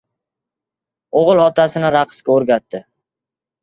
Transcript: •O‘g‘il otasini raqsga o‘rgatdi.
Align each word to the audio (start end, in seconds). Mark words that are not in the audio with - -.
•O‘g‘il 1.21 1.43
otasini 1.45 1.95
raqsga 1.99 2.37
o‘rgatdi. 2.41 2.87